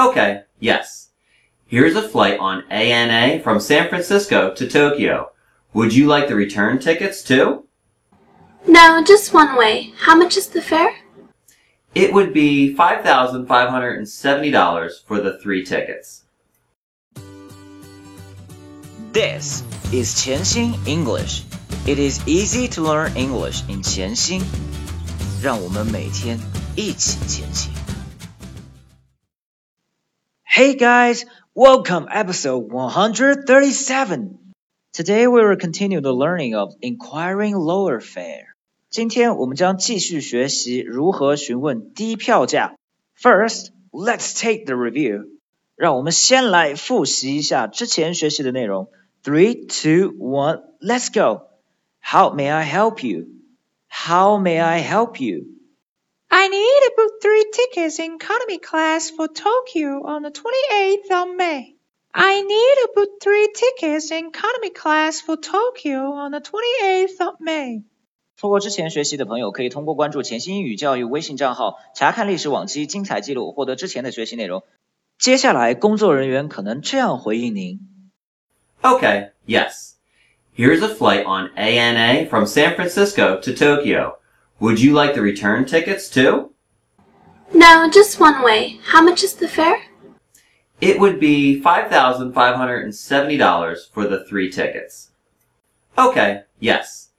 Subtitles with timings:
[0.00, 1.08] Okay, yes.
[1.66, 5.32] Here's a flight on ANA from San Francisco to Tokyo.
[5.72, 7.64] Would you like the return tickets too?
[8.66, 9.94] No, just one way.
[9.98, 10.94] How much is the fare?
[11.94, 16.24] It would be $5,570 for the three tickets.
[19.12, 21.44] This is 潜心 English.
[21.86, 24.42] It is easy to learn English in 潜心。
[25.42, 26.38] 让我们每天
[26.74, 27.79] 一起前行。
[30.60, 31.24] Hey guys,
[31.54, 34.38] welcome episode 137.
[34.92, 38.54] Today we will continue the learning of inquiring lower fare.
[38.88, 42.74] 今天我们将继续学习如何询问低票价。
[43.20, 45.28] First, let's take the review.
[45.74, 48.88] 让我们先来复习一下之前学习的内容。
[49.22, 51.48] Three, two, one, let's go.
[52.00, 53.26] How may I help you?
[53.88, 55.44] How may I help you?
[56.30, 61.36] I need to book three tickets in economy class for Tokyo on the 28th of
[61.36, 61.76] May.
[62.12, 67.40] I need to book three tickets in economy class for Tokyo on the 28th of
[67.40, 67.84] May.
[68.36, 74.62] 错过之前学习的朋友，可以通过关注潜心英语教育微信账号，查看历史往期精彩记录，获得之前的学习内容。
[75.18, 77.80] 接下来，工作人员可能这样回应您。
[78.82, 79.94] Okay, yes.
[80.54, 84.18] Here's a flight on ANA from San Francisco to Tokyo.
[84.61, 86.53] Would you like the return tickets too?
[87.51, 88.79] No, just one way.
[88.83, 89.81] How much is the fare?
[90.79, 95.09] It would be $5,570 for the three tickets.
[95.97, 97.09] Okay, yes.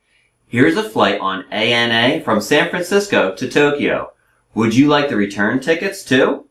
[0.46, 4.12] Here's a flight on ANA from San Francisco to Tokyo.
[4.54, 6.46] Would you like the return tickets too?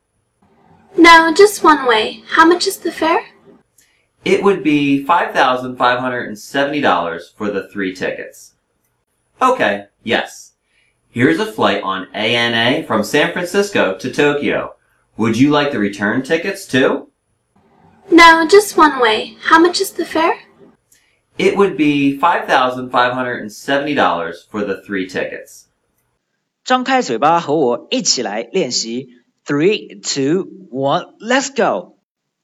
[0.97, 2.21] No, just one way.
[2.27, 3.29] How much is the fare?
[4.25, 8.55] It would be $5,570 for the three tickets.
[9.41, 10.50] Okay, yes.
[11.10, 14.76] Here's a flight on ANA from San Francisco to Tokyo.
[15.16, 17.08] Would you like the return tickets too?
[18.10, 19.38] No, just one way.
[19.40, 20.38] How much is the fare?
[21.38, 25.62] It would be $5,570 for the three tickets.
[26.64, 29.08] 张开嘴巴和我一起来练习。
[29.46, 31.94] Three, two, one, let's go.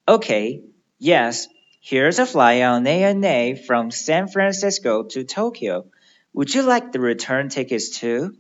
[0.07, 0.63] Okay,
[0.99, 1.49] yes.
[1.83, 5.87] Here's a flight on ANA from San Francisco to Tokyo.
[6.33, 8.37] Would you like the return tickets too?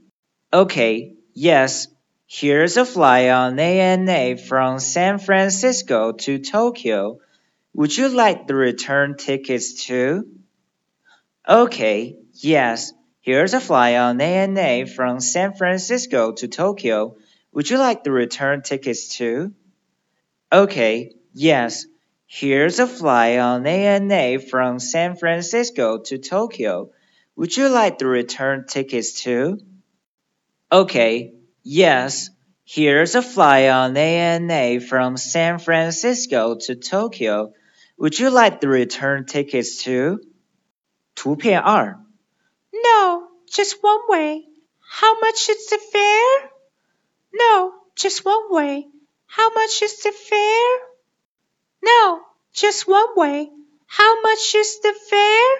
[0.53, 1.87] Okay, yes.
[2.25, 7.19] Here's a flight on ANA from San Francisco to Tokyo.
[7.73, 10.25] Would you like the return tickets too?
[11.47, 12.93] Okay, yes.
[13.19, 17.17] Here's a flight on ANA from San Francisco to Tokyo.
[17.51, 19.53] Would you like the return tickets too?
[20.49, 21.85] Okay, yes.
[22.25, 26.91] Here's a flight on ANA from San Francisco to Tokyo.
[27.35, 29.59] Would you like the return tickets too?
[30.70, 32.30] Okay, yes.
[32.64, 37.52] Here's a flight on ANA from San Francisco to Tokyo.
[37.98, 40.20] Would you like the return tickets too?
[41.14, 42.00] 图片二
[42.72, 44.48] No, just one way.
[44.80, 46.50] How much is the fare?
[47.34, 48.88] No, just one way.
[49.26, 50.78] How much is the fare?
[51.82, 52.22] No,
[52.52, 53.50] just one way.
[53.86, 55.58] How much is the fare?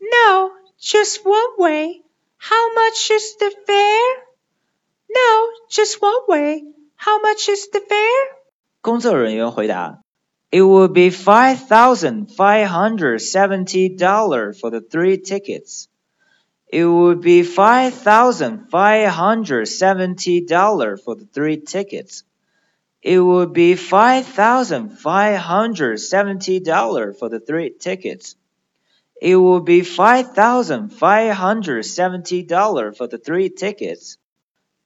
[0.00, 2.02] No, just one way.
[2.38, 4.24] How much is the fare?
[5.10, 6.64] No, just one way.
[6.96, 8.26] How much is the fare?
[8.80, 10.04] 工作人员回答：“
[10.54, 15.88] It would be five thousand five hundred seventy dollar for the three tickets.
[16.70, 22.22] It would be five thousand five hundred seventy dollar for the three tickets.
[23.02, 28.36] It would be five thousand five hundred seventy dollar for the three tickets.
[29.20, 34.18] It would be five thousand five hundred seventy dollar for the three tickets.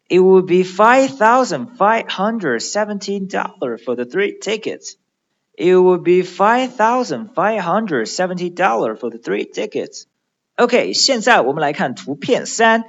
[0.08, 4.96] It would be five thousand five hundred seventy dollar for the three tickets.
[5.56, 10.06] It would be five thousand five hundred seventy dollar for the three tickets.
[10.56, 12.84] OK，现在我们来看图片三。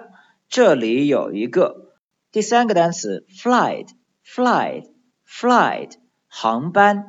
[0.49, 1.93] 这里有一个。
[2.33, 3.89] 第三个单词，flight,
[4.27, 4.87] flight,
[5.27, 5.93] flight，
[6.27, 7.05] 航班。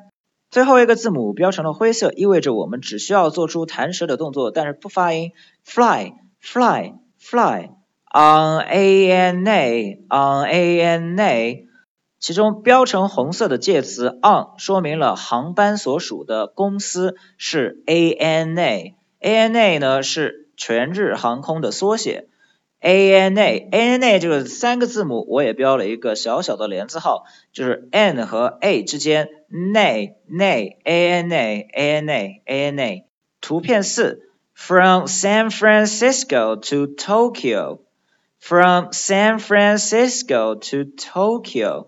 [0.49, 5.31] 最后一个字母标成了灰色，意味着我们只需要做出弹舌的动作，但是不发音。
[5.65, 7.69] fly, fly, fly,
[8.11, 11.68] on a n a, on a n a。
[12.19, 22.27] 其中标成红色的介词 on 说明了航班所属的公司是 ANA，ANA 呢是全日航空的缩写。
[22.81, 31.91] A N A A N A 这个三个字母我也标了一个小小的连字号，就是 N 和 A 之间，nay nay A N A A
[31.97, 33.05] N A A N A。
[33.41, 37.79] 图片四，From San Francisco to Tokyo。
[38.39, 41.87] From San Francisco to Tokyo，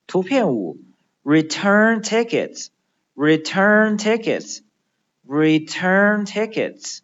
[0.06, 0.78] 图片五
[1.24, 4.60] ，Return tickets，Return tickets。
[5.27, 6.99] return tickets，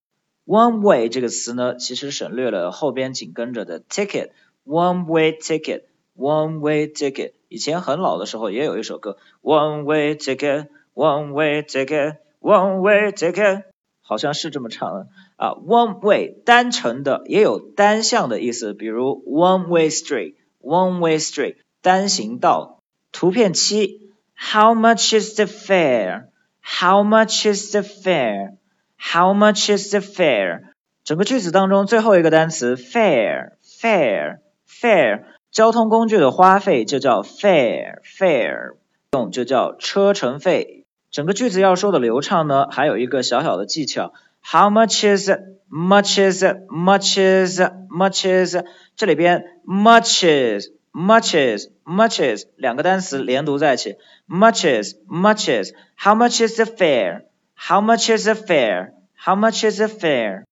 [0.50, 4.30] One way 这个词呢，其实省略了后边紧跟着的 ticket。
[4.66, 7.34] One way ticket，one way ticket。
[7.46, 13.66] 以前很老的时候也有一首歌，One way ticket，one way ticket，one way ticket，
[14.02, 15.06] 好像是这么唱的
[15.36, 15.50] 啊。
[15.50, 22.80] One way 单程的也有单向的意思，比如 one way street，one way street 单行道。
[23.12, 28.56] 图片七，How much is the fare？How much is the fare？
[29.02, 30.60] How much is the fare？
[31.04, 38.74] 整个句子当中最后一个单词 fare，fare，fare，交通工具的花费就叫 fare，fare，
[39.12, 40.84] 用就叫车程费。
[41.10, 44.12] 整个句子要说的流畅呢，还有一个小小的技巧。
[44.42, 48.56] How much is？Much is？Much is？Much is？
[48.96, 53.96] 这里边 much is，much is，much is 两个单词连读在一起
[54.28, 55.72] ，much is，much is。
[55.96, 57.24] How much is the fare？
[57.68, 58.94] How much is the fare?
[59.14, 60.44] How much is the fare?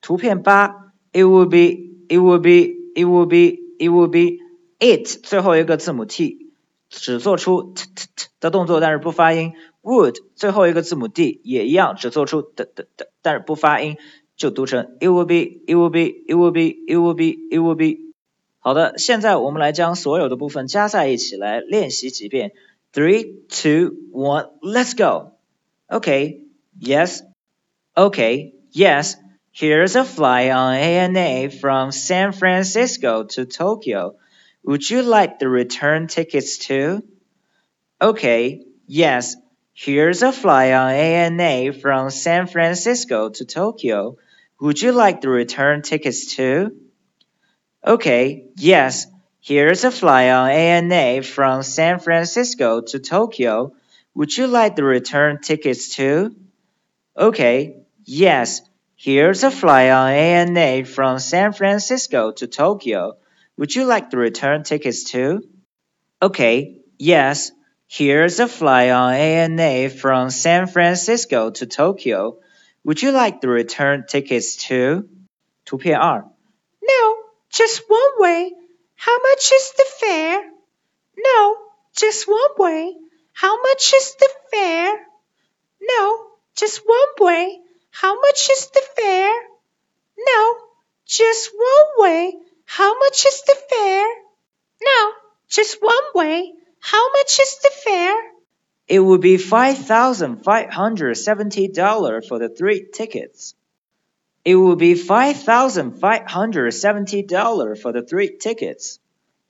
[0.00, 4.38] 图片八，It would be, it would be, it would be, it would be.
[4.78, 6.52] It 最后一个字母 t
[6.88, 9.52] 只做出 t t t 的动作，但是不发音。
[9.82, 13.98] Would 最后一个字母 d 也一样，只做出的的的，但是不发音，
[14.36, 18.14] 就读成 It would be, it would be, it would be, it would be, it would be.
[18.60, 22.52] 好的，现在我们来将所有的部分加在一起来练习几遍。
[22.92, 25.37] Three, two, one, let's go.
[25.90, 26.42] Okay,
[26.78, 27.22] yes.
[27.96, 29.16] Okay, yes.
[29.52, 34.16] Here's a flight on ANA from San Francisco to Tokyo.
[34.64, 37.02] Would you like the return tickets too?
[38.00, 39.36] Okay, yes.
[39.72, 44.16] Here's a flight on ANA from San Francisco to Tokyo.
[44.60, 46.76] Would you like the return tickets too?
[47.86, 49.06] Okay, yes.
[49.40, 53.72] Here's a flight on ANA from San Francisco to Tokyo.
[54.17, 56.35] Would you like the return tickets too?
[57.17, 58.61] Okay, yes.
[58.95, 63.17] Here's a flight on ANA from San Francisco to Tokyo.
[63.57, 65.43] Would you like the return tickets too?
[66.21, 67.51] Okay, yes.
[67.87, 72.37] Here's a flight on ANA from San Francisco to Tokyo.
[72.85, 75.09] Would you like the return tickets too?
[75.65, 76.23] 图片二
[76.81, 77.15] No,
[77.49, 78.51] just one way.
[78.95, 80.41] How much is the fare?
[81.17, 81.55] No,
[81.95, 82.95] just one way.
[83.40, 85.06] How much is the fare?
[85.80, 86.26] No,
[86.56, 87.60] just one way.
[87.92, 89.32] How much is the fare?
[90.18, 90.56] No,
[91.06, 92.34] just one way.
[92.64, 94.08] How much is the fare?
[94.82, 95.12] No,
[95.48, 96.52] just one way.
[96.80, 98.20] How much is the fare?
[98.88, 103.54] It would be $5,570 for the three tickets.
[104.44, 108.98] It would be $5,570 for the three tickets.